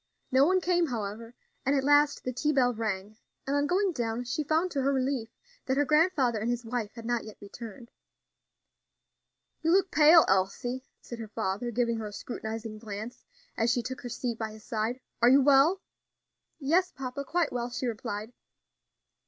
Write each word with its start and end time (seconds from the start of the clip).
No 0.31 0.47
one 0.47 0.61
came, 0.61 0.87
however, 0.87 1.35
and 1.63 1.75
at 1.75 1.83
last 1.83 2.23
the 2.23 2.33
tea 2.33 2.51
bell 2.51 2.73
rang, 2.73 3.17
and 3.45 3.55
on 3.55 3.67
going 3.67 3.91
down 3.91 4.23
she 4.23 4.43
found 4.43 4.71
to 4.71 4.81
her 4.81 4.91
relief 4.91 5.29
that 5.67 5.77
her 5.77 5.85
grandfather 5.85 6.39
and 6.39 6.49
his 6.49 6.65
wife 6.65 6.91
had 6.95 7.05
not 7.05 7.23
yet 7.23 7.37
returned. 7.39 7.91
"You 9.61 9.69
look 9.69 9.91
pale, 9.91 10.25
Elsie," 10.27 10.87
said 11.01 11.19
her 11.19 11.27
father, 11.27 11.69
giving 11.69 11.97
her 11.97 12.07
a 12.07 12.13
scrutinizing 12.13 12.79
glance 12.79 13.23
as 13.55 13.69
she 13.69 13.83
took 13.83 14.01
her 14.01 14.09
seat 14.09 14.39
by 14.39 14.53
his 14.53 14.63
side. 14.65 14.99
"Are 15.21 15.29
you 15.29 15.43
well?" 15.43 15.81
"Yes, 16.57 16.91
papa, 16.91 17.23
quite 17.23 17.53
well," 17.53 17.69
she 17.69 17.85
replied. 17.85 18.33